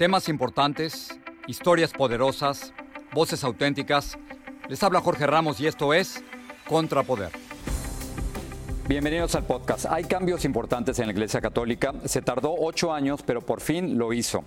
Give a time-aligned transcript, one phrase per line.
[0.00, 2.72] Temas importantes, historias poderosas,
[3.12, 4.16] voces auténticas.
[4.66, 6.24] Les habla Jorge Ramos y esto es
[6.66, 7.30] Contrapoder.
[8.88, 9.84] Bienvenidos al podcast.
[9.90, 11.92] Hay cambios importantes en la Iglesia Católica.
[12.06, 14.42] Se tardó ocho años, pero por fin lo hizo.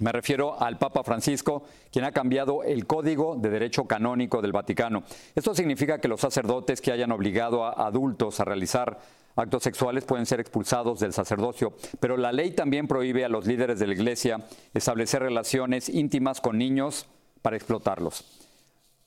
[0.00, 5.04] Me refiero al Papa Francisco, quien ha cambiado el código de derecho canónico del Vaticano.
[5.34, 8.98] Esto significa que los sacerdotes que hayan obligado a adultos a realizar
[9.36, 13.78] actos sexuales pueden ser expulsados del sacerdocio, pero la ley también prohíbe a los líderes
[13.78, 14.38] de la Iglesia
[14.74, 17.06] establecer relaciones íntimas con niños
[17.42, 18.48] para explotarlos.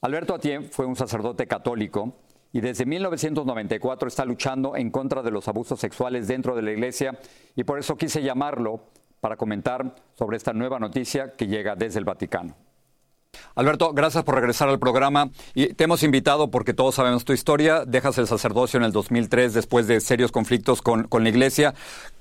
[0.00, 2.14] Alberto Atié fue un sacerdote católico
[2.52, 7.18] y desde 1994 está luchando en contra de los abusos sexuales dentro de la Iglesia
[7.54, 8.80] y por eso quise llamarlo
[9.20, 12.65] para comentar sobre esta nueva noticia que llega desde el Vaticano.
[13.54, 15.30] Alberto, gracias por regresar al programa.
[15.54, 17.84] Y te hemos invitado porque todos sabemos tu historia.
[17.86, 21.74] Dejas el sacerdocio en el 2003 después de serios conflictos con, la Iglesia.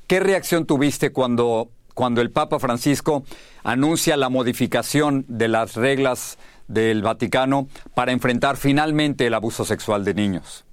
[0.07, 3.23] ¿Qué reacción tuviste cuando, cuando el Papa Francisco
[3.63, 10.13] anuncia la modificación de las reglas del Vaticano para enfrentar finalmente el abuso sexual de
[10.13, 10.65] niños?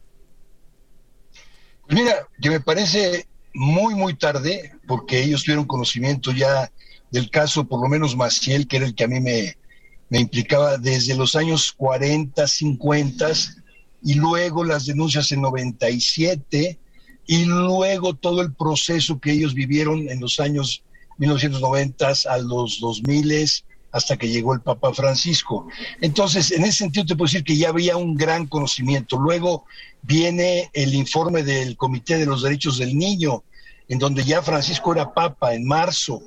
[1.88, 6.70] Mira, que me parece muy, muy tarde, porque ellos tuvieron conocimiento ya
[7.10, 9.56] del caso, por lo menos Maciel, que era el que a mí me,
[10.12, 13.32] me implicaba desde los años 40, 50
[14.02, 16.78] y luego las denuncias en 97
[17.26, 20.82] y luego todo el proceso que ellos vivieron en los años
[21.16, 23.48] 1990 a los 2000
[23.90, 25.66] hasta que llegó el Papa Francisco.
[26.02, 29.18] Entonces, en ese sentido te puedo decir que ya había un gran conocimiento.
[29.18, 29.64] Luego
[30.02, 33.44] viene el informe del Comité de los Derechos del Niño,
[33.88, 36.20] en donde ya Francisco era Papa en marzo.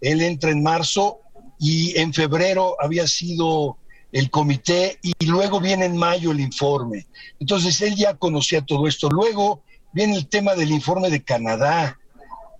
[0.00, 1.21] Él entra en marzo
[1.62, 3.76] y en febrero había sido
[4.10, 7.06] el comité y luego viene en mayo el informe.
[7.38, 9.08] Entonces él ya conocía todo esto.
[9.08, 9.62] Luego
[9.92, 12.00] viene el tema del informe de Canadá,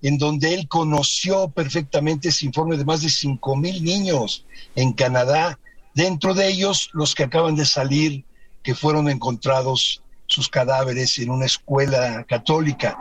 [0.03, 4.45] en donde él conoció perfectamente ese informe de más de 5 mil niños
[4.77, 5.59] en Canadá,
[5.95, 8.25] dentro de ellos los que acaban de salir,
[8.63, 12.97] que fueron encontrados sus cadáveres en una escuela católica.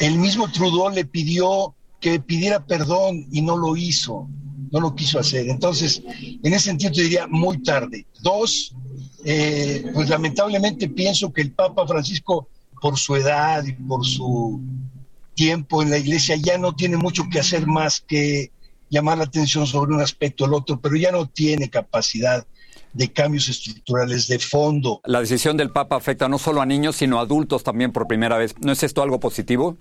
[0.00, 4.28] El mismo Trudeau le pidió que pidiera perdón y no lo hizo
[4.74, 5.48] no lo quiso hacer.
[5.48, 6.02] Entonces,
[6.42, 8.06] en ese sentido te diría muy tarde.
[8.22, 8.74] Dos,
[9.24, 12.48] eh, pues lamentablemente pienso que el Papa Francisco,
[12.82, 14.60] por su edad y por su
[15.34, 18.50] tiempo en la iglesia, ya no tiene mucho que hacer más que
[18.90, 22.44] llamar la atención sobre un aspecto o el otro, pero ya no tiene capacidad
[22.92, 25.00] de cambios estructurales de fondo.
[25.04, 28.38] La decisión del Papa afecta no solo a niños, sino a adultos también por primera
[28.38, 28.56] vez.
[28.60, 29.76] ¿No es esto algo positivo?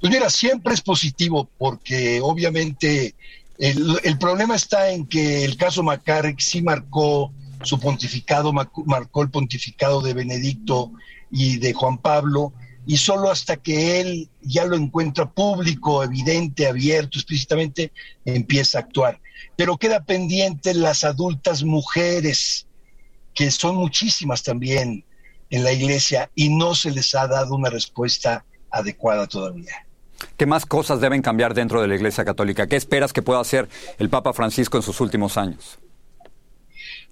[0.00, 3.14] Pues mira, siempre es positivo porque obviamente
[3.60, 7.32] el, problema está en que el caso McCarrick sí marcó
[7.62, 10.92] su pontificado, marcó el pontificado de Benedicto
[11.30, 12.54] y de Juan Pablo,
[12.86, 17.92] y solo hasta que él ya lo encuentra público, evidente, abierto, explícitamente,
[18.24, 19.20] empieza a actuar.
[19.56, 22.66] Pero queda pendiente las adultas mujeres,
[23.34, 25.04] que son muchísimas también
[25.50, 29.86] en la iglesia, y no se les ha dado una respuesta adecuada todavía.
[30.36, 32.66] ¿Qué más cosas deben cambiar dentro de la Iglesia Católica?
[32.66, 35.78] ¿Qué esperas que pueda hacer el Papa Francisco en sus últimos años?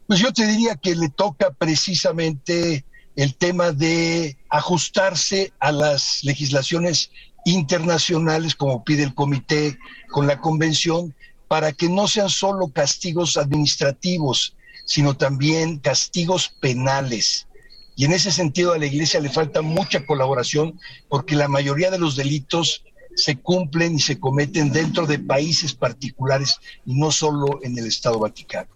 [0.07, 2.85] Pues yo te diría que le toca precisamente
[3.17, 7.11] el tema de ajustarse a las legislaciones
[7.45, 9.79] internacionales, como pide el comité
[10.11, 11.15] con la convención,
[11.49, 14.55] para que no sean solo castigos administrativos,
[14.85, 17.47] sino también castigos penales.
[17.97, 21.99] Y en ese sentido a la Iglesia le falta mucha colaboración porque la mayoría de
[21.99, 22.85] los delitos
[23.19, 28.21] se cumplen y se cometen dentro de países particulares y no solo en el Estado
[28.21, 28.69] Vaticano.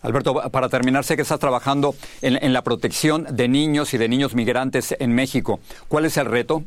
[0.00, 4.34] Alberto, para terminar, sé que estás trabajando en, la protección de niños y de niños
[4.34, 5.60] migrantes en México.
[5.86, 6.64] ¿Cuál es el reto?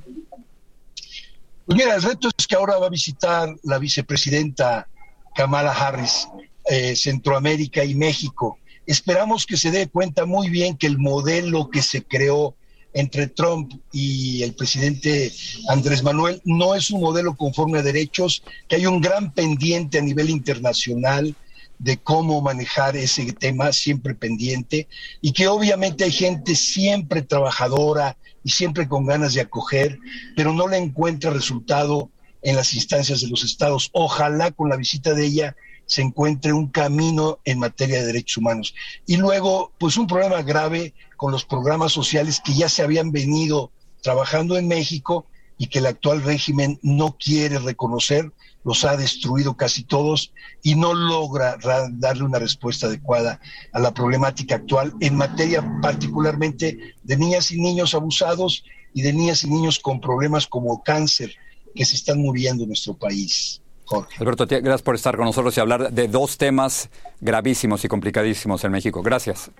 [1.65, 4.87] Pues mira, el reto es que ahora va a visitar la vicepresidenta
[5.33, 6.27] Kamala Harris
[6.65, 8.59] eh, Centroamérica y México.
[8.85, 12.55] Esperamos que se dé cuenta muy bien que el modelo que se creó
[12.93, 15.31] entre Trump y el presidente
[15.69, 20.01] Andrés Manuel no es un modelo conforme a derechos, que hay un gran pendiente a
[20.01, 21.35] nivel internacional
[21.79, 24.87] de cómo manejar ese tema siempre pendiente
[25.21, 29.99] y que obviamente hay gente siempre trabajadora, y siempre con ganas de acoger,
[30.35, 32.09] pero no le encuentra resultado
[32.41, 33.89] en las instancias de los estados.
[33.93, 35.55] Ojalá con la visita de ella
[35.91, 38.73] se encuentre un camino en materia de derechos humanos.
[39.05, 43.73] Y luego, pues un problema grave con los programas sociales que ya se habían venido
[44.01, 45.25] trabajando en México
[45.57, 48.31] y que el actual régimen no quiere reconocer,
[48.63, 50.31] los ha destruido casi todos
[50.63, 51.57] y no logra
[51.91, 53.41] darle una respuesta adecuada
[53.73, 59.43] a la problemática actual en materia particularmente de niñas y niños abusados y de niñas
[59.43, 61.35] y niños con problemas como cáncer
[61.75, 63.60] que se están muriendo en nuestro país.
[63.91, 64.15] Jorge.
[64.19, 66.89] Alberto, gracias por estar con nosotros y hablar de dos temas
[67.19, 69.01] gravísimos y complicadísimos en México.
[69.01, 69.51] Gracias.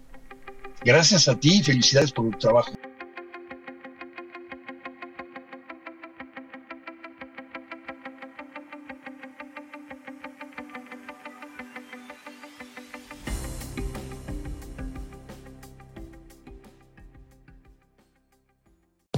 [0.84, 2.72] Gracias a ti y felicidades por tu trabajo.